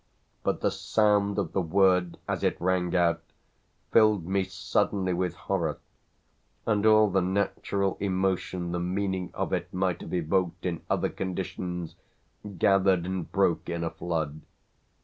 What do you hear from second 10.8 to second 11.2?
other